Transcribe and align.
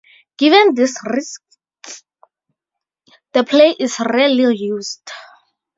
Given 0.39 0.73
these 0.73 0.97
risks, 1.05 1.59
the 3.33 3.43
play 3.43 3.75
is 3.79 3.99
rarely 3.99 4.57
used. 4.57 5.11